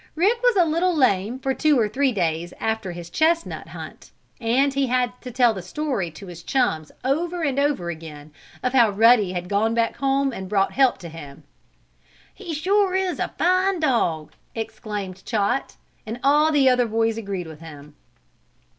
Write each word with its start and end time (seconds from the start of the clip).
Rick 0.15 0.41
was 0.41 0.55
a 0.55 0.65
little 0.65 0.95
lame 0.95 1.37
for 1.37 1.53
two 1.53 1.79
or 1.79 1.87
three 1.87 2.11
days 2.11 2.55
after 2.59 2.91
his 2.91 3.07
chestnut 3.07 3.67
hunt, 3.67 4.09
and 4.39 4.73
he 4.73 4.87
had 4.87 5.13
to 5.21 5.29
tell 5.29 5.53
the 5.53 5.61
story 5.61 6.09
to 6.09 6.25
his 6.25 6.41
chums 6.41 6.91
over 7.03 7.43
and 7.43 7.59
over 7.59 7.91
again, 7.91 8.31
of 8.63 8.73
how 8.73 8.89
Ruddy 8.89 9.33
had 9.33 9.47
gone 9.47 9.75
back 9.75 9.97
home 9.97 10.33
and 10.33 10.49
brought 10.49 10.71
help 10.71 10.97
to 10.97 11.09
him. 11.09 11.43
"He 12.33 12.55
sure 12.55 12.95
is 12.95 13.19
a 13.19 13.35
fine 13.37 13.79
dog!" 13.79 14.31
exclaimed 14.55 15.23
Chot, 15.23 15.75
and 16.03 16.19
all 16.23 16.51
the 16.51 16.67
other 16.67 16.87
boys 16.87 17.15
agreed 17.15 17.45
with 17.45 17.59
him. 17.59 17.93